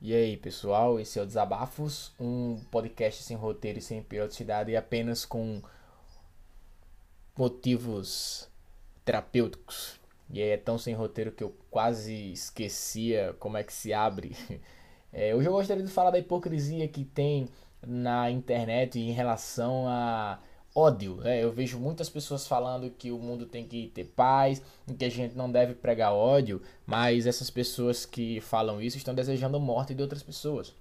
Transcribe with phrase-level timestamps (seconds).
[0.00, 4.76] E aí, pessoal, esse é o Desabafos, um podcast sem roteiro e sem periodicidade e
[4.76, 5.60] apenas com
[7.36, 8.48] motivos
[9.04, 9.98] terapêuticos.
[10.30, 14.36] E é tão sem roteiro que eu quase esquecia como é que se abre.
[15.10, 17.48] É, hoje eu gostaria de falar da hipocrisia que tem
[17.80, 20.38] na internet em relação a
[20.78, 21.20] ódio.
[21.24, 24.62] É, eu vejo muitas pessoas falando que o mundo tem que ter paz,
[24.96, 29.56] que a gente não deve pregar ódio, mas essas pessoas que falam isso estão desejando
[29.56, 30.74] a morte de outras pessoas.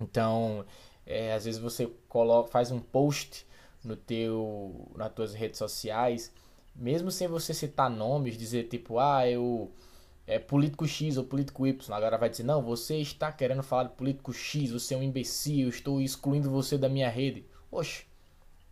[0.00, 0.64] Então,
[1.04, 3.46] é, às vezes você coloca, faz um post
[3.84, 6.32] no teu, nas tuas redes sociais,
[6.74, 9.70] mesmo sem você citar nomes, dizer tipo, ah, eu
[10.26, 11.96] é político X ou político Y.
[11.96, 15.68] Agora vai dizer, não, você está querendo falar de político X, você é um imbecil,
[15.68, 17.44] estou excluindo você da minha rede.
[17.70, 18.04] Oxe,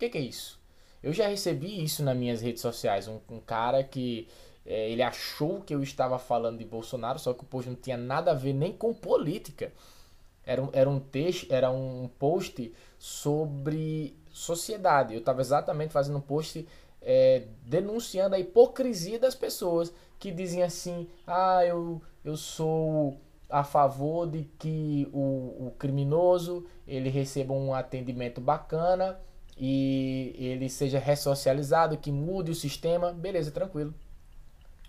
[0.04, 0.60] que, que, é isso?
[1.02, 3.08] Eu já recebi isso nas minhas redes sociais.
[3.08, 4.28] Um, um cara que
[4.64, 7.96] é, ele achou que eu estava falando de Bolsonaro, só que o post não tinha
[7.96, 9.72] nada a ver nem com política.
[10.46, 15.14] Era um, era um texto, era um post sobre sociedade.
[15.14, 16.66] Eu estava exatamente fazendo um post
[17.00, 24.26] é, denunciando a hipocrisia das pessoas que dizem assim: ah, eu, eu sou a favor
[24.26, 29.18] de que o, o criminoso ele receba um atendimento bacana
[29.56, 33.94] e ele seja ressocializado, que mude o sistema, beleza, tranquilo.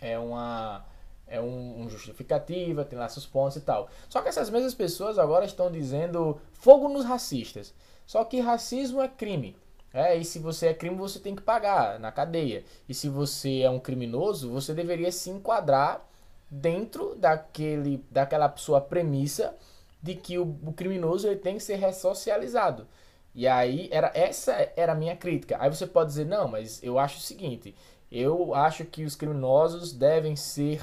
[0.01, 0.85] É uma
[1.27, 3.89] é um, um, justificativa, tem lá seus pontos e tal.
[4.07, 7.73] Só que essas mesmas pessoas agora estão dizendo fogo nos racistas.
[8.05, 9.55] Só que racismo é crime.
[9.93, 12.63] É, e se você é crime, você tem que pagar na cadeia.
[12.87, 16.05] E se você é um criminoso, você deveria se enquadrar
[16.49, 19.55] dentro daquele, daquela sua premissa
[20.03, 22.85] de que o, o criminoso ele tem que ser ressocializado.
[23.35, 25.57] E aí era essa era a minha crítica.
[25.59, 27.75] Aí você pode dizer, não, mas eu acho o seguinte,
[28.09, 30.81] eu acho que os criminosos devem ser,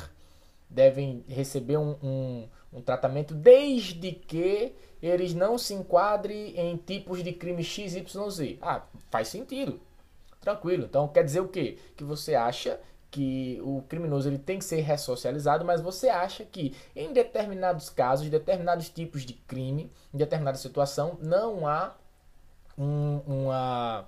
[0.69, 7.33] devem receber um, um, um tratamento desde que eles não se enquadrem em tipos de
[7.33, 8.59] crime XYZ.
[8.61, 9.81] Ah, faz sentido.
[10.39, 10.85] Tranquilo.
[10.85, 11.79] Então quer dizer o quê?
[11.97, 12.79] Que você acha
[13.11, 18.29] que o criminoso ele tem que ser ressocializado, mas você acha que em determinados casos,
[18.29, 21.95] determinados tipos de crime, em determinada situação, não há
[22.77, 24.07] um, uma,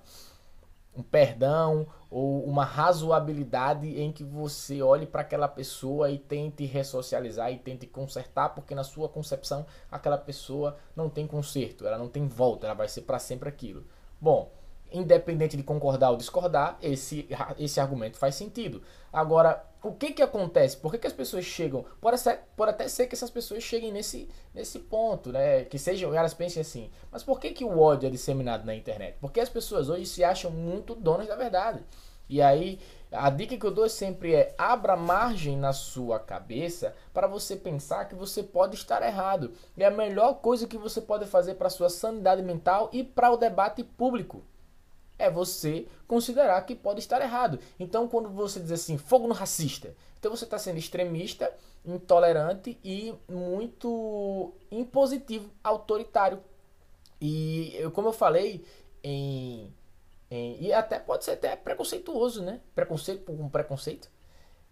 [0.95, 7.51] um perdão ou uma razoabilidade em que você olhe para aquela pessoa e tente ressocializar
[7.51, 12.27] e tente consertar, porque na sua concepção aquela pessoa não tem conserto, ela não tem
[12.27, 13.85] volta, ela vai ser para sempre aquilo.
[14.19, 14.51] Bom,
[14.97, 18.81] independente de concordar ou discordar, esse, esse argumento faz sentido.
[19.11, 20.77] Agora, o que que acontece?
[20.77, 21.85] Por que, que as pessoas chegam?
[22.01, 25.63] Pode, ser, pode até ser que essas pessoas cheguem nesse, nesse ponto, né?
[25.65, 26.89] Que sejam, elas pensem assim.
[27.11, 29.17] Mas por que, que o ódio é disseminado na internet?
[29.21, 31.83] Porque as pessoas hoje se acham muito donas da verdade.
[32.27, 32.79] E aí,
[33.11, 38.05] a dica que eu dou sempre é: abra margem na sua cabeça para você pensar
[38.05, 39.51] que você pode estar errado.
[39.77, 43.37] É a melhor coisa que você pode fazer para sua sanidade mental e para o
[43.37, 44.43] debate público
[45.17, 47.59] é você considerar que pode estar errado.
[47.79, 51.51] Então, quando você diz assim, fogo no racista, então você está sendo extremista,
[51.85, 56.41] intolerante e muito impositivo, autoritário.
[57.21, 58.65] E como eu falei,
[59.03, 59.73] em,
[60.29, 62.59] em, e até pode ser até preconceituoso, né?
[62.73, 64.09] Preconceito com preconceito.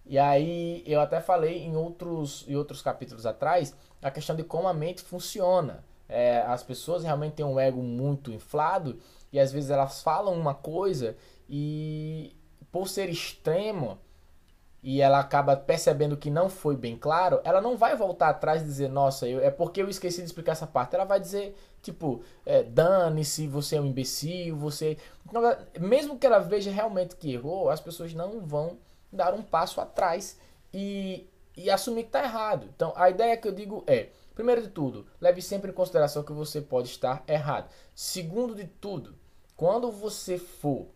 [0.06, 4.68] E aí eu até falei em outros, em outros capítulos atrás a questão de como
[4.68, 5.84] a mente funciona.
[6.08, 9.00] É, as pessoas realmente têm um ego muito inflado
[9.31, 11.16] e às vezes elas falam uma coisa
[11.50, 12.36] e
[12.72, 13.97] por ser extremo
[14.84, 18.66] e ela acaba percebendo que não foi bem claro, ela não vai voltar atrás e
[18.66, 20.94] dizer, nossa, eu, é porque eu esqueci de explicar essa parte.
[20.94, 24.97] Ela vai dizer, tipo, é, dane-se, você é um imbecil, você.
[25.25, 25.42] Então,
[25.80, 28.78] mesmo que ela veja realmente que errou, as pessoas não vão
[29.09, 30.38] dar um passo atrás
[30.74, 32.69] e, e assumir que está errado.
[32.75, 36.34] Então, a ideia que eu digo é Primeiro de tudo, leve sempre em consideração que
[36.34, 37.69] você pode estar errado.
[37.94, 39.16] Segundo de tudo,
[39.56, 40.88] quando você for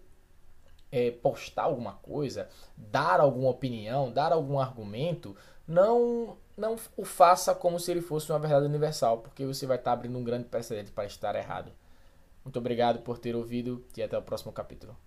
[0.91, 5.35] é, postar alguma coisa, dar alguma opinião, dar algum argumento,
[5.67, 9.91] não não o faça como se ele fosse uma verdade universal, porque você vai estar
[9.91, 11.71] abrindo um grande precedente para estar errado.
[12.43, 14.97] Muito obrigado por ter ouvido e até o próximo capítulo.